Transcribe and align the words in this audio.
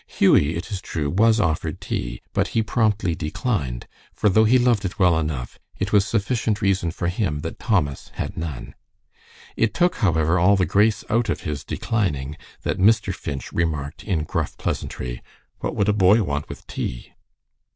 Hughie, 0.07 0.55
it 0.55 0.71
is 0.71 0.81
true, 0.81 1.11
was 1.11 1.39
offered 1.39 1.79
tea, 1.79 2.23
but 2.33 2.47
he 2.57 2.63
promptly 2.63 3.13
declined, 3.13 3.87
for 4.11 4.29
though 4.29 4.45
he 4.45 4.57
loved 4.57 4.83
it 4.83 4.97
well 4.97 5.19
enough, 5.19 5.59
it 5.77 5.93
was 5.93 6.07
sufficient 6.07 6.59
reason 6.59 6.89
for 6.89 7.07
him 7.07 7.41
that 7.41 7.59
Thomas 7.59 8.07
had 8.15 8.35
none. 8.35 8.73
It 9.55 9.75
took, 9.75 9.97
however, 9.97 10.39
all 10.39 10.55
the 10.55 10.65
grace 10.65 11.03
out 11.07 11.29
of 11.29 11.41
his 11.41 11.63
declining, 11.63 12.35
that 12.63 12.79
Mr. 12.79 13.13
Finch 13.13 13.53
remarked 13.53 14.03
in 14.03 14.23
gruff 14.23 14.57
pleasantry, 14.57 15.21
"What 15.59 15.75
would 15.75 15.87
a 15.87 15.93
boy 15.93 16.23
want 16.23 16.49
with 16.49 16.65
tea!" 16.65 17.13